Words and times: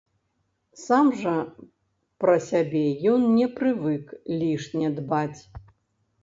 Сам 0.83 1.09
жа 1.19 1.33
пра 2.23 2.37
сябе 2.47 2.81
ён 3.13 3.21
не 3.37 3.47
прывык 3.61 4.05
лішне 4.41 4.87
дбаць. 4.99 5.41